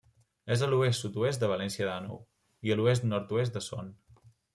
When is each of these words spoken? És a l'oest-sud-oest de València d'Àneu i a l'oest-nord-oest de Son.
És 0.53 0.61
a 0.61 0.67
l'oest-sud-oest 0.69 1.43
de 1.43 1.49
València 1.51 1.89
d'Àneu 1.89 2.17
i 2.69 2.73
a 2.73 2.79
l'oest-nord-oest 2.79 3.59
de 3.59 3.63
Son. 3.67 3.93